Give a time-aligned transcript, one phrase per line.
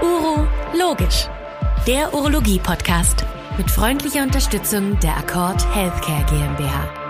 [0.00, 0.46] Uro
[0.78, 1.28] Logisch,
[1.88, 3.24] der Urologie-Podcast
[3.58, 7.02] mit freundlicher Unterstützung der Akkord Healthcare GmbH.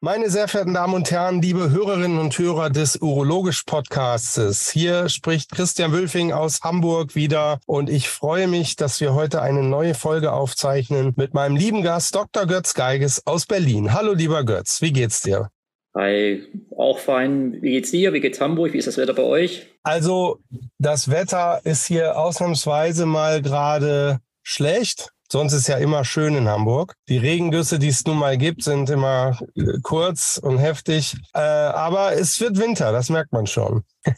[0.00, 5.50] Meine sehr verehrten Damen und Herren, liebe Hörerinnen und Hörer des Urologisch Podcasts, hier spricht
[5.50, 10.32] Christian Wülfing aus Hamburg wieder und ich freue mich, dass wir heute eine neue Folge
[10.32, 12.46] aufzeichnen mit meinem lieben Gast Dr.
[12.46, 13.92] Götz Geiges aus Berlin.
[13.92, 15.50] Hallo lieber Götz, wie geht's dir?
[15.98, 16.44] Hi,
[16.76, 17.60] auch fein.
[17.60, 18.12] Wie geht's dir?
[18.12, 18.72] Wie geht's Hamburg?
[18.72, 19.66] Wie ist das Wetter bei euch?
[19.82, 20.38] Also,
[20.78, 25.10] das Wetter ist hier ausnahmsweise mal gerade schlecht.
[25.30, 26.94] Sonst ist ja immer schön in Hamburg.
[27.08, 31.16] Die Regengüsse, die es nun mal gibt, sind immer äh, kurz und heftig.
[31.34, 33.82] Äh, aber es wird Winter, das merkt man schon.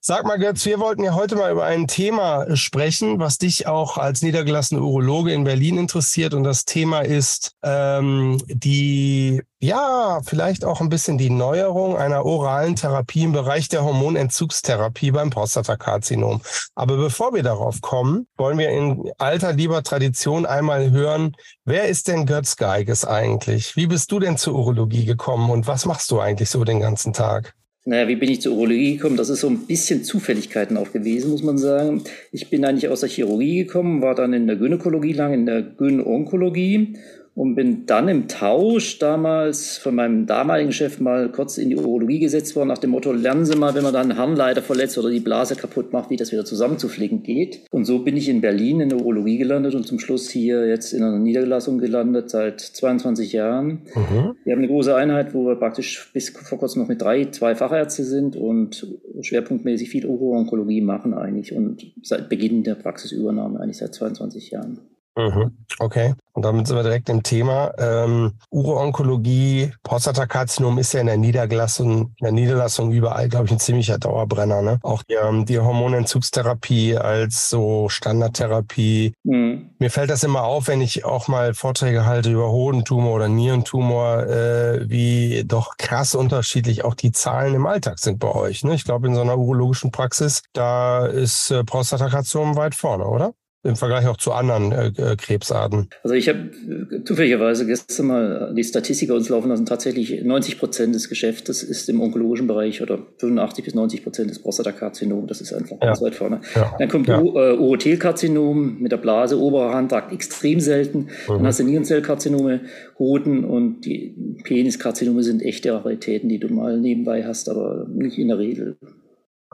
[0.00, 3.98] Sag mal, Götz, wir wollten ja heute mal über ein Thema sprechen, was dich auch
[3.98, 6.32] als niedergelassene Urologe in Berlin interessiert.
[6.32, 12.76] Und das Thema ist ähm, die, ja, vielleicht auch ein bisschen die Neuerung einer oralen
[12.76, 16.42] Therapie im Bereich der Hormonentzugstherapie beim Prostatakarzinom.
[16.74, 21.34] Aber bevor wir darauf kommen, wollen wir in alter lieber Tradition einmal hören,
[21.64, 23.74] wer ist denn Götz Geiges eigentlich?
[23.76, 27.12] Wie bist du denn zur Urologie gekommen und was machst du eigentlich so den ganzen
[27.12, 27.54] Tag?
[27.86, 29.16] Naja, wie bin ich zur Urologie gekommen?
[29.16, 32.02] Das ist so ein bisschen Zufälligkeiten auch gewesen, muss man sagen.
[32.32, 35.62] Ich bin eigentlich aus der Chirurgie gekommen, war dann in der Gynäkologie lang, in der
[35.62, 36.96] Gyn-Onkologie
[37.34, 42.20] und bin dann im Tausch damals von meinem damaligen Chef mal kurz in die Urologie
[42.20, 45.10] gesetzt worden, nach dem Motto, lernen Sie mal, wenn man dann einen Harnleiter verletzt oder
[45.10, 47.62] die Blase kaputt macht, wie das wieder zusammenzuflicken geht.
[47.70, 50.92] Und so bin ich in Berlin in der Urologie gelandet und zum Schluss hier jetzt
[50.92, 53.82] in einer Niederlassung gelandet, seit 22 Jahren.
[53.94, 54.36] Mhm.
[54.44, 57.56] Wir haben eine große Einheit, wo wir praktisch bis vor kurzem noch mit drei, zwei
[57.56, 58.86] Fachärzte sind und
[59.20, 64.78] schwerpunktmäßig viel Uro-Onkologie machen eigentlich und seit Beginn der Praxisübernahme, eigentlich seit 22 Jahren.
[65.16, 65.56] Mhm.
[65.78, 66.14] Okay.
[66.32, 67.72] Und damit sind wir direkt im Thema.
[67.78, 73.60] Ähm, Uro-Onkologie, Prostatakarzinom ist ja in der Niederlassung, in der Niederlassung überall, glaube ich, ein
[73.60, 74.60] ziemlicher Dauerbrenner.
[74.60, 74.80] Ne?
[74.82, 79.14] Auch die, ähm, die Hormonentzugstherapie als so Standardtherapie.
[79.22, 79.70] Mhm.
[79.78, 84.24] Mir fällt das immer auf, wenn ich auch mal Vorträge halte über Hodentumor oder Nierentumor,
[84.24, 88.64] äh, wie doch krass unterschiedlich auch die Zahlen im Alltag sind bei euch.
[88.64, 88.74] Ne?
[88.74, 93.34] Ich glaube, in so einer urologischen Praxis, da ist äh, Prostatakarzinom weit vorne, oder?
[93.64, 95.88] Im Vergleich auch zu anderen äh, äh Krebsarten?
[96.02, 99.66] Also ich habe äh, zufälligerweise gestern mal die Statistiker uns laufen lassen.
[99.66, 104.38] Tatsächlich 90 Prozent des Geschäftes ist im onkologischen Bereich oder 85 bis 90 Prozent des
[104.40, 105.26] Prostatakarzinom.
[105.26, 105.86] Das ist einfach ja.
[105.86, 106.42] ganz weit vorne.
[106.54, 106.74] Ja.
[106.78, 107.18] Dann kommt ja.
[107.18, 110.98] äh, Urothelkarzinom mit der Blase, oberer Handtrakt, extrem selten.
[110.98, 111.08] Mhm.
[111.28, 112.60] Dann hast du Nierenzellkarzinome,
[112.98, 114.14] Hoden und die
[114.44, 118.76] Peniskarzinome sind echte Raritäten, die du mal nebenbei hast, aber nicht in der Regel.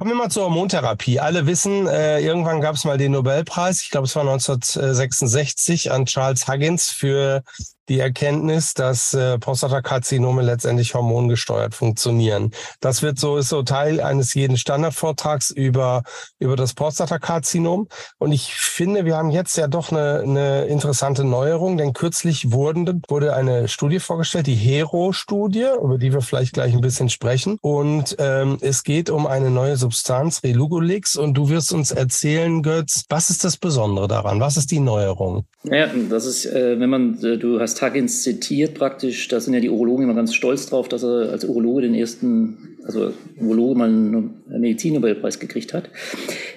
[0.01, 1.21] Kommen wir mal zur Hormontherapie.
[1.21, 6.07] Alle wissen, äh, irgendwann gab es mal den Nobelpreis, ich glaube es war 1966, an
[6.07, 7.43] Charles Huggins für
[7.91, 12.53] die Erkenntnis, dass äh, Prostatakarzinome letztendlich hormongesteuert funktionieren.
[12.81, 16.05] Das wird so, ist so Teil eines jeden Standardvortrags über,
[16.39, 17.89] über das Prostatakarzinom.
[18.19, 23.03] Und ich finde, wir haben jetzt ja doch eine, eine interessante Neuerung, denn kürzlich wurden,
[23.09, 27.59] wurde eine Studie vorgestellt, die HERO-Studie, über die wir vielleicht gleich ein bisschen sprechen.
[27.61, 31.17] Und ähm, es geht um eine neue Substanz, Relugolix.
[31.17, 34.39] Und du wirst uns erzählen, Götz, was ist das Besondere daran?
[34.39, 35.45] Was ist die Neuerung?
[35.65, 39.61] Ja, das ist, äh, wenn man, äh, du hast Huggins zitiert praktisch, da sind ja
[39.61, 43.89] die Urologen immer ganz stolz drauf, dass er als Urologe den ersten, also Urologe mal
[43.89, 45.91] einen Medizinnobelpreis gekriegt hat.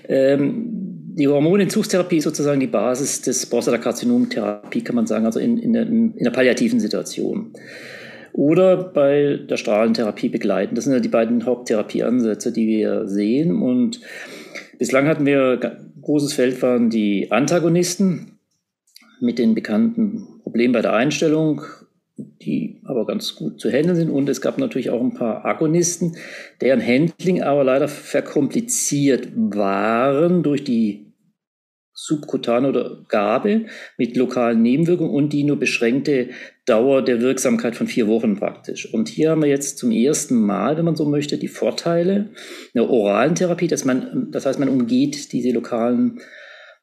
[0.07, 0.83] Ähm,
[1.15, 5.83] die Hormonentzugstherapie ist sozusagen die Basis des Prostatakarzinomtherapie, kann man sagen, also in, in, der,
[5.83, 7.53] in der palliativen Situation.
[8.33, 10.73] Oder bei der Strahlentherapie begleiten.
[10.73, 13.61] Das sind ja die beiden Haupttherapieansätze, die wir sehen.
[13.61, 14.01] Und
[14.79, 18.32] bislang hatten wir, großes Feld waren die Antagonisten,
[19.23, 21.61] mit den bekannten Problemen bei der Einstellung,
[22.17, 24.09] die aber ganz gut zu handeln sind.
[24.09, 26.17] Und es gab natürlich auch ein paar Agonisten,
[26.61, 31.13] deren Handling aber leider verkompliziert waren durch die
[31.95, 33.67] subkutane oder Gabe
[33.97, 36.29] mit lokalen Nebenwirkungen und die nur beschränkte
[36.65, 38.93] Dauer der Wirksamkeit von vier Wochen praktisch.
[38.93, 42.31] Und hier haben wir jetzt zum ersten Mal, wenn man so möchte, die Vorteile
[42.73, 46.19] einer oralen Therapie, dass man, das heißt, man umgeht diese lokalen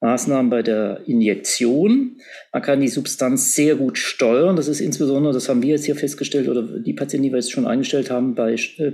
[0.00, 2.16] Maßnahmen bei der Injektion.
[2.52, 4.56] Man kann die Substanz sehr gut steuern.
[4.56, 7.52] Das ist insbesondere, das haben wir jetzt hier festgestellt, oder die Patienten, die wir jetzt
[7.52, 8.92] schon eingestellt haben, bei, äh,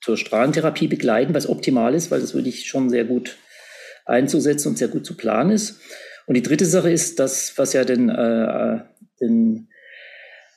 [0.00, 3.36] zur Strahlentherapie begleiten, was optimal ist, weil das wirklich schon sehr gut
[4.06, 5.80] einzusetzen und sehr gut zu planen ist.
[6.26, 8.80] Und die dritte Sache ist, das, was ja den, äh,
[9.20, 9.68] den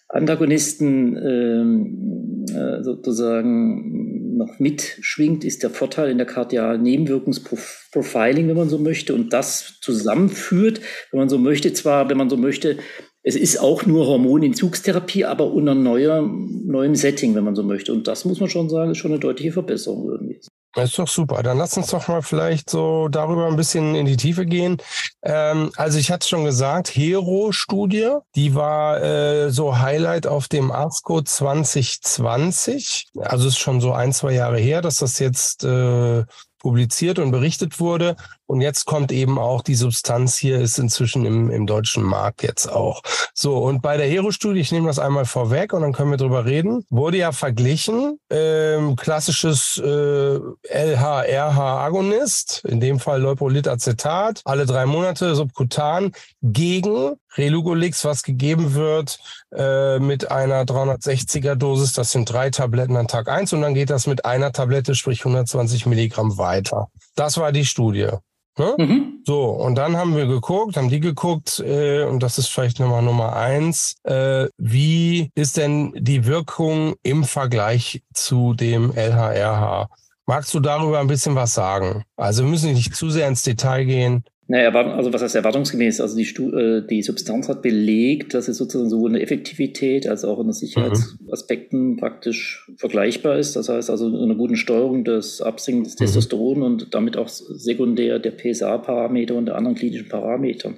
[0.07, 4.10] Antagonisten ähm, äh, sozusagen
[4.45, 9.79] noch mitschwingt, ist der Vorteil in der kardialen Nebenwirkungsprofiling, wenn man so möchte, und das
[9.81, 12.77] zusammenführt, wenn man so möchte, zwar, wenn man so möchte,
[13.23, 17.93] es ist auch nur Hormonentzugstherapie, aber unter neuer, neuem Setting, wenn man so möchte.
[17.93, 20.39] Und das muss man schon sagen, ist schon eine deutliche Verbesserung irgendwie.
[20.73, 21.43] Das ist doch super.
[21.43, 24.77] Dann lass uns doch mal vielleicht so darüber ein bisschen in die Tiefe gehen.
[25.21, 31.21] Ähm, also ich hatte schon gesagt, Hero-Studie, die war äh, so Highlight auf dem ASCO
[31.21, 33.09] 2020.
[33.19, 36.23] Also ist schon so ein, zwei Jahre her, dass das jetzt äh,
[36.59, 38.15] publiziert und berichtet wurde.
[38.51, 42.67] Und jetzt kommt eben auch die Substanz hier, ist inzwischen im, im deutschen Markt jetzt
[42.67, 43.01] auch.
[43.33, 46.43] So, und bei der Hero-Studie, ich nehme das einmal vorweg und dann können wir drüber
[46.43, 50.37] reden, wurde ja verglichen, ähm, klassisches äh,
[50.69, 56.11] LH-RH-Agonist, in dem Fall Leuprolitacetat, alle drei Monate subkutan,
[56.41, 59.17] gegen Relugolix, was gegeben wird
[59.55, 61.93] äh, mit einer 360er Dosis.
[61.93, 65.21] Das sind drei Tabletten an Tag eins und dann geht das mit einer Tablette, sprich
[65.21, 66.89] 120 Milligramm weiter.
[67.15, 68.09] Das war die Studie.
[68.57, 68.75] Ne?
[68.77, 69.23] Mhm.
[69.25, 73.01] So, und dann haben wir geguckt, haben die geguckt, äh, und das ist vielleicht nochmal
[73.01, 79.89] Nummer eins, äh, wie ist denn die Wirkung im Vergleich zu dem LHRH?
[80.25, 82.03] Magst du darüber ein bisschen was sagen?
[82.15, 84.23] Also wir müssen nicht zu sehr ins Detail gehen.
[84.51, 86.01] Naja, also was heißt erwartungsgemäß?
[86.01, 90.25] Also die, äh, die Substanz hat belegt, dass es sozusagen sowohl in der Effektivität als
[90.25, 91.97] auch in den Sicherheitsaspekten mhm.
[91.97, 93.55] praktisch vergleichbar ist.
[93.55, 95.99] Das heißt also in einer guten Steuerung des Absinken des mhm.
[95.99, 100.73] Testosteron und damit auch sekundär der PSA-Parameter und der anderen klinischen Parameter.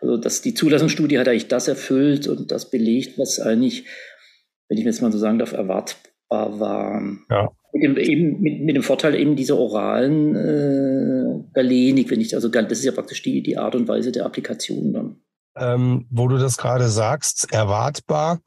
[0.00, 3.84] Also dass die Zulassungsstudie hat eigentlich das erfüllt und das belegt, was eigentlich,
[4.70, 7.02] wenn ich jetzt mal so sagen darf, erwartbar war.
[7.30, 7.50] Ja.
[7.72, 12.48] Mit dem, eben, mit, mit dem Vorteil eben dieser oralen äh, Galenik, wenn ich, also
[12.48, 15.16] das ist ja praktisch die, die Art und Weise der Applikation dann.
[15.56, 18.40] Ähm, wo du das gerade sagst, erwartbar.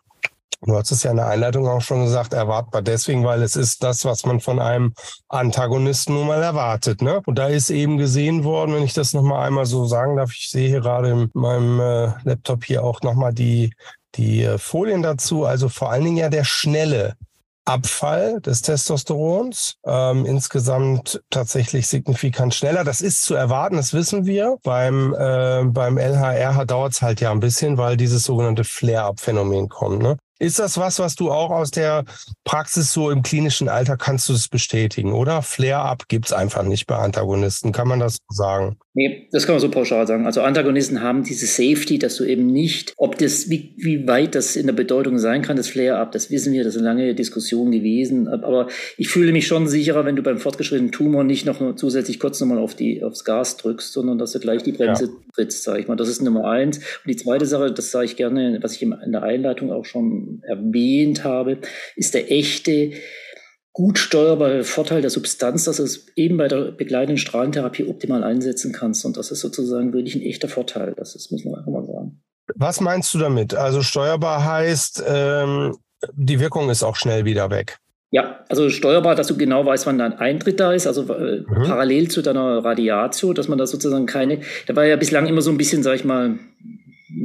[0.61, 3.83] Du hast es ja in der Einleitung auch schon gesagt, erwartbar deswegen, weil es ist
[3.83, 4.93] das, was man von einem
[5.27, 7.01] Antagonisten nun mal erwartet.
[7.01, 7.21] Ne?
[7.25, 10.49] Und da ist eben gesehen worden, wenn ich das nochmal einmal so sagen darf, ich
[10.49, 13.73] sehe hier gerade in meinem äh, Laptop hier auch nochmal die,
[14.15, 17.15] die äh, Folien dazu, also vor allen Dingen ja der schnelle
[17.65, 22.83] Abfall des Testosterons, ähm, insgesamt tatsächlich signifikant schneller.
[22.83, 24.57] Das ist zu erwarten, das wissen wir.
[24.63, 30.03] Beim, äh, beim LHRH dauert es halt ja ein bisschen, weil dieses sogenannte Flare-up-Phänomen kommt.
[30.03, 30.17] Ne?
[30.37, 32.03] Ist das was, was du auch aus der
[32.43, 35.41] Praxis so im klinischen Alter kannst du es bestätigen, oder?
[35.41, 37.71] Flare-up gibt's einfach nicht bei Antagonisten.
[37.71, 38.75] Kann man das sagen?
[38.93, 40.25] Nee, das kann man so pauschal sagen.
[40.25, 44.57] Also Antagonisten haben diese Safety, dass du eben nicht, ob das, wie, wie weit das
[44.57, 47.71] in der Bedeutung sein kann, das Flare-up, das wissen wir, das ist eine lange Diskussion
[47.71, 48.27] gewesen.
[48.27, 48.67] Aber
[48.97, 52.59] ich fühle mich schon sicherer, wenn du beim fortgeschrittenen Tumor nicht noch zusätzlich kurz nochmal
[52.59, 55.11] auf die, aufs Gas drückst, sondern dass du gleich die Bremse ja.
[55.35, 55.95] Trittst, sage ich mal.
[55.95, 56.77] Das ist Nummer eins.
[56.77, 60.41] Und die zweite Sache, das sage ich gerne, was ich in der Einleitung auch schon
[60.43, 61.59] erwähnt habe,
[61.95, 62.91] ist der echte
[63.73, 68.71] gut steuerbare Vorteil der Substanz, dass du es eben bei der begleitenden Strahlentherapie optimal einsetzen
[68.71, 69.05] kannst.
[69.05, 70.93] Und das ist sozusagen wirklich ein echter Vorteil.
[70.95, 72.21] Das ist, muss man einfach mal sagen.
[72.55, 73.53] Was meinst du damit?
[73.53, 75.75] Also steuerbar heißt, ähm,
[76.13, 77.79] die Wirkung ist auch schnell wieder weg.
[78.15, 81.63] Ja, also steuerbar, dass du genau weißt, wann dein Eintritt da ist, also äh, mhm.
[81.63, 85.51] parallel zu deiner Radiatio, dass man da sozusagen keine, da war ja bislang immer so
[85.51, 86.39] ein bisschen, sag ich mal,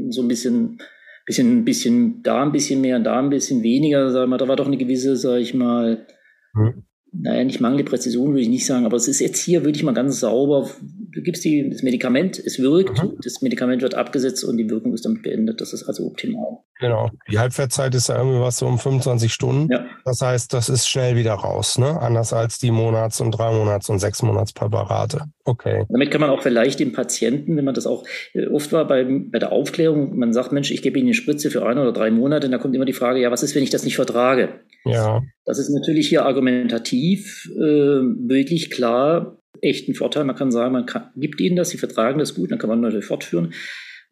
[0.08, 0.78] so ein bisschen,
[1.26, 4.48] bisschen, bisschen da ein bisschen mehr und da ein bisschen weniger, sag ich mal, da
[4.48, 6.06] war doch eine gewisse, sag ich mal,
[6.54, 6.84] Mhm.
[7.12, 9.94] Naja, nicht mangelnde Präzision würde ich nicht sagen, aber es ist jetzt hier wirklich mal
[9.94, 10.70] ganz sauber.
[10.80, 13.18] Du gibst die, das Medikament, es wirkt, mhm.
[13.22, 15.60] das Medikament wird abgesetzt und die Wirkung ist damit beendet.
[15.60, 16.58] Das ist also optimal.
[16.78, 17.10] Genau.
[17.30, 19.70] Die Halbwertzeit ist ja irgendwie was so um 25 Stunden.
[19.70, 19.84] Ja.
[20.04, 22.00] Das heißt, das ist schnell wieder raus, ne?
[22.00, 25.24] Anders als die Monats- und drei Monats- und sechs Monatspräparate.
[25.44, 25.84] Okay.
[25.88, 29.04] Damit kann man auch vielleicht den Patienten, wenn man das auch äh, oft war bei,
[29.04, 32.10] bei der Aufklärung, man sagt, Mensch, ich gebe Ihnen eine Spritze für ein oder drei
[32.10, 34.60] Monate, und da kommt immer die Frage, ja, was ist, wenn ich das nicht vertrage?
[34.84, 35.22] Ja.
[35.44, 36.99] Das ist natürlich hier argumentativ
[37.46, 40.24] äh, wirklich klar echten Vorteil.
[40.24, 42.80] Man kann sagen, man kann, gibt ihnen das, sie vertragen das gut, dann kann man
[42.80, 43.52] natürlich fortführen.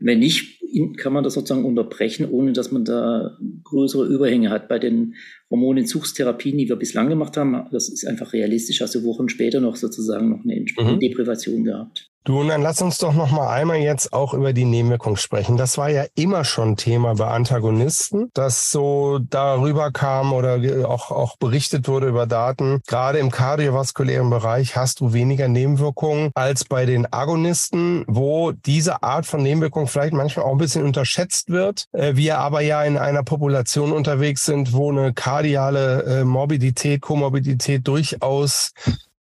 [0.01, 0.61] Wenn nicht,
[0.97, 4.69] kann man das sozusagen unterbrechen, ohne dass man da größere Überhänge hat.
[4.69, 5.15] Bei den
[5.51, 9.77] Hormonentzugstherapien, die wir bislang gemacht haben, das ist einfach realistisch, hast du Wochen später noch
[9.77, 11.01] sozusagen noch eine mhm.
[11.01, 12.11] Deprivation gehabt.
[12.29, 15.57] Du, und dann lass uns doch noch mal einmal jetzt auch über die Nebenwirkung sprechen.
[15.57, 21.39] Das war ja immer schon Thema bei Antagonisten, dass so darüber kam oder auch, auch
[21.39, 22.83] berichtet wurde über Daten.
[22.87, 29.25] Gerade im kardiovaskulären Bereich hast du weniger Nebenwirkungen als bei den Agonisten, wo diese Art
[29.25, 31.87] von Nebenwirkung vielleicht manchmal auch ein bisschen unterschätzt wird.
[31.93, 37.89] Äh, wir aber ja in einer Population unterwegs sind, wo eine kardiale äh, Morbidität, Komorbidität
[37.89, 38.73] durchaus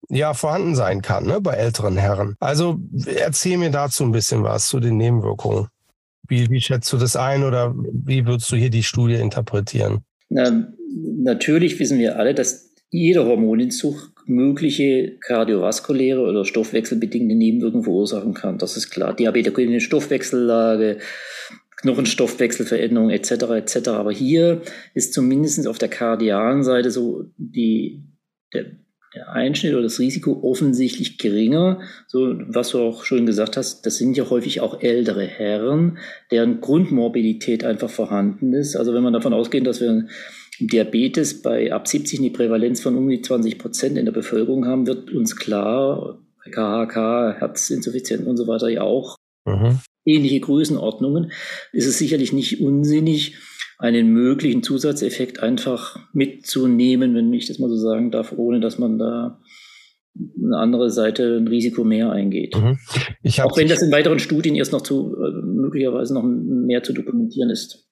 [0.10, 2.36] ja vorhanden sein kann ne, bei älteren Herren.
[2.40, 5.68] Also erzähl mir dazu ein bisschen was zu den Nebenwirkungen.
[6.28, 10.04] Wie, wie schätzt du das ein oder wie würdest du hier die Studie interpretieren?
[10.30, 10.68] Na,
[11.18, 18.58] natürlich wissen wir alle, dass jeder Hormonentzug mögliche kardiovaskuläre oder stoffwechselbedingte Nebenwirkungen verursachen kann.
[18.58, 19.16] Das ist klar.
[19.16, 20.98] Diabetes, Stoffwechsellage,
[21.78, 23.32] Knochenstoffwechselveränderung etc.
[23.32, 23.90] etc.
[23.90, 24.62] Aber hier
[24.94, 28.04] ist zumindest auf der kardialen Seite so die,
[28.54, 28.66] der,
[29.16, 31.80] der Einschnitt oder das Risiko offensichtlich geringer.
[32.08, 35.98] So, was du auch schon gesagt hast, das sind ja häufig auch ältere Herren,
[36.32, 38.76] deren Grundmorbidität einfach vorhanden ist.
[38.76, 40.08] Also wenn man davon ausgeht, dass wir
[40.60, 44.88] Diabetes bei ab 70 eine Prävalenz von um die 20 Prozent in der Bevölkerung haben,
[44.88, 46.20] wird uns klar,
[46.52, 49.80] KHK, Herzinsuffizienten und so weiter ja auch mhm.
[50.06, 51.32] ähnliche Größenordnungen,
[51.72, 53.36] ist es sicherlich nicht unsinnig,
[53.77, 58.98] einen möglichen Zusatzeffekt einfach mitzunehmen, wenn ich das mal so sagen darf, ohne dass man
[58.98, 59.39] da
[60.41, 62.55] eine andere Seite ein Risiko mehr eingeht.
[62.55, 62.77] Mhm.
[63.41, 67.50] Auch wenn das in weiteren Studien erst noch zu äh, möglicherweise noch mehr zu dokumentieren
[67.50, 67.85] ist.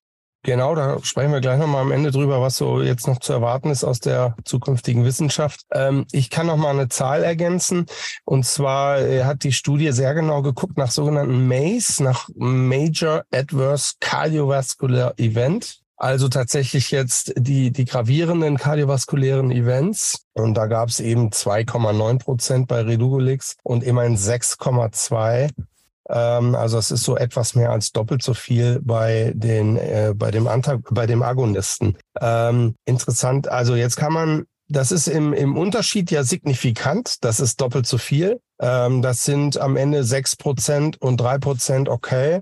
[0.45, 3.69] Genau, da sprechen wir gleich nochmal am Ende drüber, was so jetzt noch zu erwarten
[3.69, 5.61] ist aus der zukünftigen Wissenschaft.
[5.71, 7.85] Ähm, ich kann noch mal eine Zahl ergänzen.
[8.25, 13.93] Und zwar äh, hat die Studie sehr genau geguckt nach sogenannten MACE, nach Major Adverse
[14.01, 15.79] Cardiovascular Event.
[15.95, 20.25] Also tatsächlich jetzt die, die gravierenden kardiovaskulären Events.
[20.33, 25.49] Und da gab es eben 2,9 Prozent bei Redugolix und immerhin 6,2 ähm,
[26.05, 30.47] also es ist so etwas mehr als doppelt so viel bei den äh, bei dem
[30.47, 31.97] Antag bei dem Agonisten.
[32.19, 33.47] Ähm, interessant.
[33.47, 37.23] Also jetzt kann man das ist im, im Unterschied ja signifikant.
[37.23, 38.39] Das ist doppelt so viel.
[38.59, 42.41] Ähm, das sind am Ende sechs Prozent und drei Prozent okay.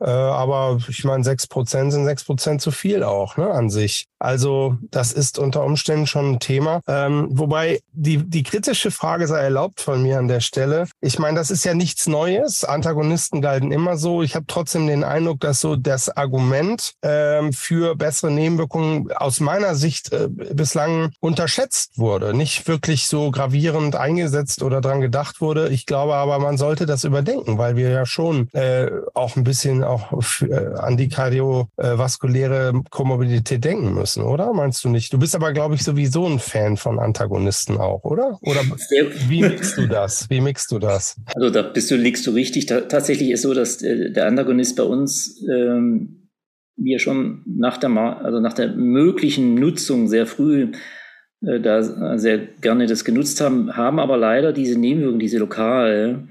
[0.00, 4.06] Äh, aber ich meine, sechs Prozent sind sechs Prozent zu viel auch ne, an sich.
[4.22, 6.80] Also das ist unter Umständen schon ein Thema.
[6.86, 10.86] Ähm, wobei die, die kritische Frage sei erlaubt von mir an der Stelle.
[11.00, 12.64] Ich meine, das ist ja nichts Neues.
[12.64, 14.22] Antagonisten galten immer so.
[14.22, 19.74] Ich habe trotzdem den Eindruck, dass so das Argument ähm, für bessere Nebenwirkungen aus meiner
[19.74, 22.34] Sicht äh, bislang unterschätzt wurde.
[22.34, 25.68] Nicht wirklich so gravierend eingesetzt oder dran gedacht wurde.
[25.70, 29.82] Ich glaube aber, man sollte das überdenken, weil wir ja schon äh, auch ein bisschen
[29.82, 34.52] auch für, äh, an die kardiovaskuläre Komorbidität denken müssen, oder?
[34.52, 35.12] Meinst du nicht?
[35.12, 38.38] Du bist aber, glaube ich, sowieso ein Fan von Antagonisten auch, oder?
[38.42, 38.60] Oder
[39.28, 40.28] wie mixst du das?
[40.28, 41.16] Wie mixst du das?
[41.34, 42.66] Also da bist du, liegst du richtig.
[42.66, 46.28] Ta tatsächlich ist so, dass äh, der Antagonist bei uns ähm,
[46.76, 50.72] wir schon nach der, also nach der möglichen Nutzung sehr früh
[51.42, 56.28] äh, da sehr gerne das genutzt haben, haben aber leider diese Nebenwirkungen, diese lokal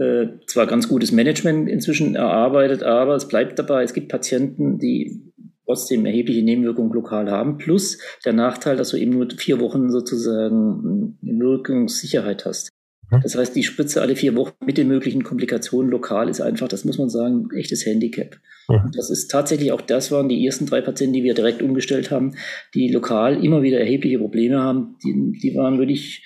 [0.00, 5.29] äh, zwar ganz gutes Management inzwischen erarbeitet, aber es bleibt dabei, es gibt Patienten, die
[5.70, 11.16] trotzdem erhebliche Nebenwirkungen lokal haben, plus der Nachteil, dass du eben nur vier Wochen sozusagen
[11.22, 12.70] Wirkungssicherheit hast.
[13.08, 13.20] Mhm.
[13.22, 16.84] Das heißt, die Spritze alle vier Wochen mit den möglichen Komplikationen lokal ist einfach, das
[16.84, 18.36] muss man sagen, ein echtes Handicap.
[18.68, 18.90] Mhm.
[18.96, 22.34] Das ist tatsächlich auch, das waren die ersten drei Patienten, die wir direkt umgestellt haben,
[22.74, 24.96] die lokal immer wieder erhebliche Probleme haben.
[25.04, 26.24] Die, die waren wirklich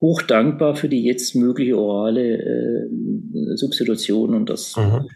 [0.00, 5.08] hoch dankbar für die jetzt mögliche orale äh, Substitution und das mhm.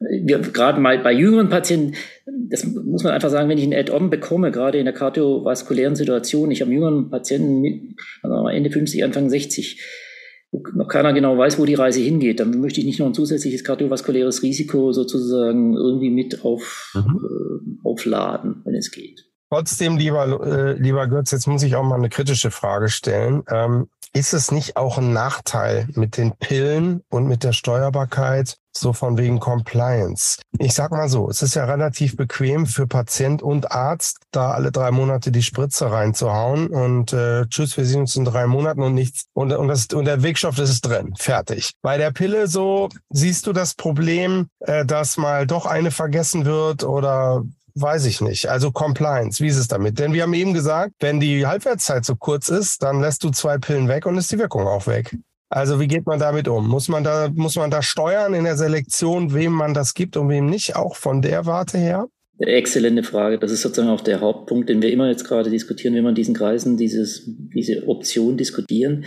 [0.00, 1.94] Wir, gerade mal bei jüngeren Patienten,
[2.26, 6.50] das muss man einfach sagen, wenn ich ein Add-on bekomme, gerade in der kardiovaskulären Situation,
[6.50, 9.80] ich habe jüngeren Patienten mit also Ende 50, Anfang 60,
[10.52, 13.14] wo noch keiner genau weiß, wo die Reise hingeht, dann möchte ich nicht noch ein
[13.14, 17.78] zusätzliches kardiovaskuläres Risiko sozusagen irgendwie mit auf, mhm.
[17.84, 19.26] äh, aufladen, wenn es geht.
[19.50, 23.42] Trotzdem, lieber, äh, lieber Götz, jetzt muss ich auch mal eine kritische Frage stellen.
[23.50, 28.92] Ähm, ist es nicht auch ein Nachteil mit den Pillen und mit der Steuerbarkeit, so
[28.92, 30.40] von wegen Compliance?
[30.58, 34.72] Ich sag mal so, es ist ja relativ bequem für Patient und Arzt, da alle
[34.72, 38.94] drei Monate die Spritze reinzuhauen und äh, tschüss, wir sehen uns in drei Monaten und
[38.94, 39.24] nichts.
[39.32, 41.72] Und, und, das, und der Wirkstoff das ist drin, fertig.
[41.82, 46.84] Bei der Pille so, siehst du das Problem, äh, dass mal doch eine vergessen wird
[46.84, 47.42] oder
[47.74, 48.48] Weiß ich nicht.
[48.48, 49.98] Also Compliance, wie ist es damit?
[49.98, 53.58] Denn wir haben eben gesagt, wenn die Halbwertszeit so kurz ist, dann lässt du zwei
[53.58, 55.16] Pillen weg und ist die Wirkung auch weg.
[55.50, 56.68] Also wie geht man damit um?
[56.68, 60.28] Muss man da, muss man da steuern in der Selektion, wem man das gibt und
[60.28, 62.06] wem nicht, auch von der Warte her?
[62.38, 63.38] Exzellente Frage.
[63.38, 66.14] Das ist sozusagen auch der Hauptpunkt, den wir immer jetzt gerade diskutieren, wenn wir in
[66.14, 69.04] diesen Kreisen dieses, diese Option diskutieren.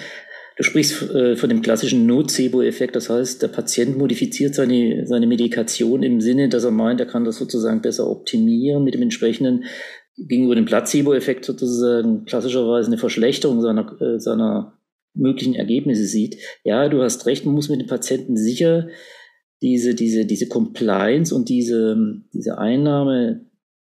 [0.58, 6.04] Du sprichst äh, von dem klassischen Nocebo-Effekt, das heißt, der Patient modifiziert seine, seine Medikation
[6.04, 9.64] im Sinne, dass er meint, er kann das sozusagen besser optimieren mit dem entsprechenden
[10.16, 14.73] gegenüber dem Placebo-Effekt sozusagen klassischerweise eine Verschlechterung seiner, äh, seiner
[15.14, 16.38] möglichen Ergebnisse sieht.
[16.64, 18.88] Ja, du hast recht, man muss mit dem Patienten sicher
[19.62, 21.98] diese, diese, diese Compliance und diese,
[22.34, 23.46] diese Einnahme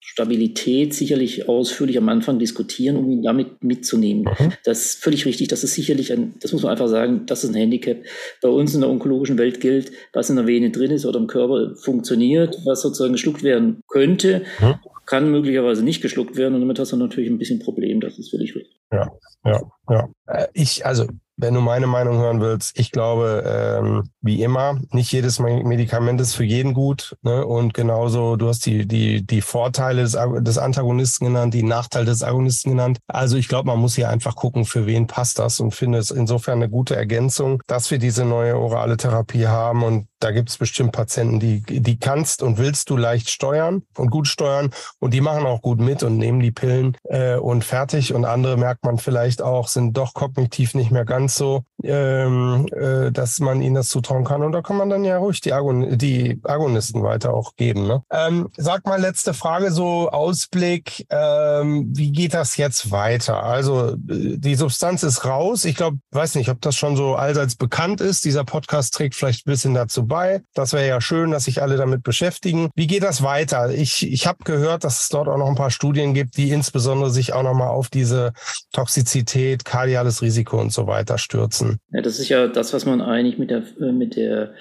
[0.04, 4.24] Stabilität sicherlich ausführlich am Anfang diskutieren, um ihn damit mitzunehmen.
[4.24, 4.52] Mhm.
[4.64, 5.46] Das ist völlig richtig.
[5.46, 7.98] Das ist sicherlich ein, das muss man einfach sagen, das ist ein Handicap.
[8.42, 11.28] Bei uns in der onkologischen Welt gilt, was in der Vene drin ist oder im
[11.28, 14.74] Körper funktioniert, was sozusagen geschluckt werden könnte, mhm.
[15.06, 18.00] Kann möglicherweise nicht geschluckt werden und damit hast du natürlich ein bisschen Problem.
[18.00, 18.80] Das ist völlig richtig.
[18.92, 19.10] Ja,
[19.44, 20.08] ja, ja.
[20.26, 25.12] Äh, ich, also wenn du meine Meinung hören willst, ich glaube, ähm, wie immer, nicht
[25.12, 27.16] jedes Medikament ist für jeden gut.
[27.22, 27.44] Ne?
[27.44, 32.22] Und genauso, du hast die, die, die Vorteile des, des Antagonisten genannt, die Nachteile des
[32.22, 32.98] Agonisten genannt.
[33.08, 36.10] Also ich glaube, man muss hier einfach gucken, für wen passt das und finde es
[36.10, 39.82] insofern eine gute Ergänzung, dass wir diese neue orale Therapie haben.
[39.82, 44.10] Und da gibt es bestimmt Patienten, die, die kannst und willst du leicht steuern und
[44.10, 44.70] gut steuern.
[45.00, 48.14] Und die machen auch gut mit und nehmen die Pillen äh, und fertig.
[48.14, 53.10] Und andere merkt man vielleicht auch, sind doch kognitiv nicht mehr ganz so, ähm, äh,
[53.10, 54.42] dass man ihnen das zutrauen kann.
[54.42, 57.86] Und da kann man dann ja ruhig die, Agon die Agonisten weiter auch geben.
[57.86, 58.02] Ne?
[58.10, 63.42] Ähm, sag mal, letzte Frage, so Ausblick, ähm, wie geht das jetzt weiter?
[63.42, 65.64] Also die Substanz ist raus.
[65.64, 68.24] Ich glaube, weiß nicht, ob das schon so allseits bekannt ist.
[68.24, 70.42] Dieser Podcast trägt vielleicht ein bisschen dazu bei.
[70.54, 72.70] Das wäre ja schön, dass sich alle damit beschäftigen.
[72.74, 73.70] Wie geht das weiter?
[73.70, 77.10] Ich, ich habe gehört, dass es dort auch noch ein paar Studien gibt, die insbesondere
[77.10, 78.32] sich auch nochmal auf diese
[78.72, 81.71] Toxizität, kardiales Risiko und so weiter stürzen.
[81.92, 84.54] Ja, das ist ja das, was man eigentlich mit der, äh, mit der,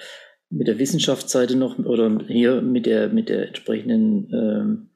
[0.50, 4.88] mit der Wissenschaftsseite noch oder hier mit der, mit der entsprechenden ähm,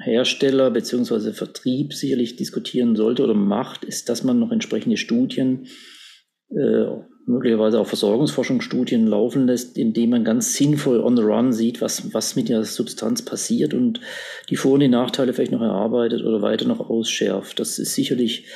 [0.00, 5.66] Hersteller beziehungsweise Vertrieb sicherlich diskutieren sollte oder macht, ist, dass man noch entsprechende Studien
[6.50, 6.86] äh,
[7.26, 12.36] möglicherweise auch Versorgungsforschungsstudien laufen lässt, indem man ganz sinnvoll on the run sieht, was, was
[12.36, 14.00] mit der Substanz passiert und
[14.50, 17.58] die Vor- und die Nachteile vielleicht noch erarbeitet oder weiter noch ausschärft.
[17.60, 18.46] Das ist sicherlich,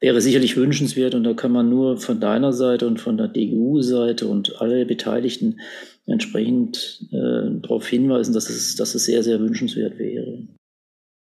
[0.00, 4.26] wäre sicherlich wünschenswert und da kann man nur von deiner Seite und von der DGU-Seite
[4.26, 5.60] und alle Beteiligten
[6.06, 10.46] entsprechend äh, darauf hinweisen, dass es, dass es sehr, sehr wünschenswert wäre.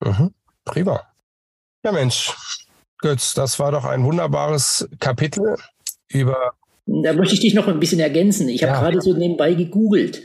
[0.04, 0.32] Mhm.
[0.66, 1.02] Prima.
[1.84, 2.34] Ja, Mensch,
[3.00, 5.56] Götz, das war doch ein wunderbares Kapitel
[6.10, 6.54] über
[6.88, 8.48] da möchte ich dich noch ein bisschen ergänzen.
[8.48, 8.80] Ich habe ja.
[8.80, 10.22] gerade so nebenbei gegoogelt.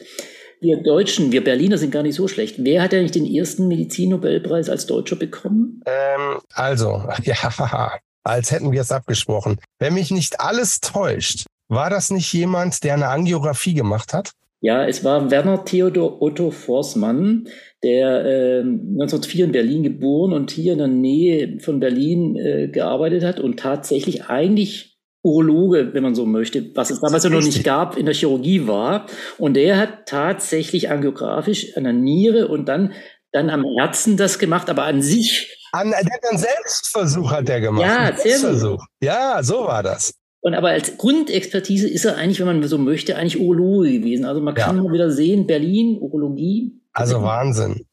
[0.61, 2.57] Wir Deutschen, wir Berliner sind gar nicht so schlecht.
[2.59, 5.83] Wer hat eigentlich den ersten Medizinnobelpreis als Deutscher bekommen?
[5.87, 7.35] Ähm, also, ja,
[8.25, 9.59] als hätten wir es abgesprochen.
[9.79, 14.33] Wenn mich nicht alles täuscht, war das nicht jemand, der eine Angiografie gemacht hat?
[14.63, 17.49] Ja, es war Werner Theodor Otto Forsmann,
[17.83, 23.25] der äh, 1904 in Berlin geboren und hier in der Nähe von Berlin äh, gearbeitet
[23.25, 27.65] hat und tatsächlich eigentlich Urologe, wenn man so möchte, was es damals ja noch nicht
[27.65, 29.07] gab, in der Chirurgie war.
[29.39, 32.93] Und der hat tatsächlich angiografisch an der Niere und dann,
[33.33, 35.57] dann am Herzen das gemacht, aber an sich.
[35.73, 37.87] An, der hat einen Selbstversuch hat der gemacht.
[37.87, 38.85] Ja, Selbstversuch.
[39.01, 40.15] Ja, so war das.
[40.43, 44.25] Und aber als Grundexpertise ist er eigentlich, wenn man so möchte, eigentlich Urologe gewesen.
[44.25, 44.83] Also man kann ja.
[44.83, 46.81] mal wieder sehen, Berlin, Urologie.
[46.93, 47.87] Also Wahnsinn.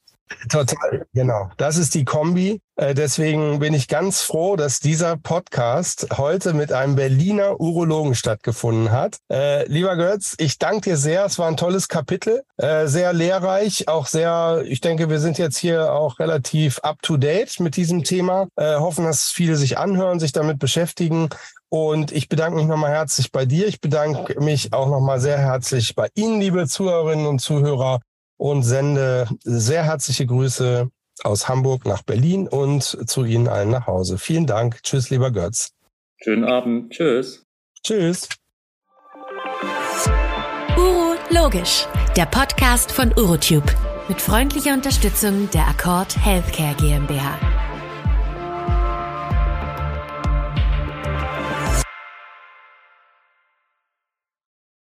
[0.50, 1.50] Total, genau.
[1.58, 2.62] Das ist die Kombi.
[2.76, 8.92] Äh, deswegen bin ich ganz froh, dass dieser Podcast heute mit einem Berliner Urologen stattgefunden
[8.92, 9.18] hat.
[9.32, 11.26] Äh, lieber Götz, ich danke dir sehr.
[11.26, 15.58] Es war ein tolles Kapitel, äh, sehr lehrreich, auch sehr, ich denke, wir sind jetzt
[15.58, 18.48] hier auch relativ up to date mit diesem Thema.
[18.58, 21.30] hoffen, dass viele sich anhören, sich damit beschäftigen.
[21.70, 23.68] Und ich bedanke mich nochmal herzlich bei dir.
[23.68, 28.00] Ich bedanke mich auch nochmal sehr herzlich bei Ihnen, liebe Zuhörerinnen und Zuhörer,
[28.38, 30.90] und sende sehr herzliche Grüße
[31.24, 34.18] aus Hamburg nach Berlin und zu Ihnen allen nach Hause.
[34.18, 34.84] Vielen Dank.
[34.84, 35.72] Tschüss, lieber Götz.
[36.24, 36.92] Schönen Abend.
[36.94, 37.46] Tschüss.
[37.84, 38.30] Tschüss.
[40.78, 43.72] Uro Logisch, der Podcast von Urotube
[44.08, 47.67] mit freundlicher Unterstützung der Akkord Healthcare GmbH.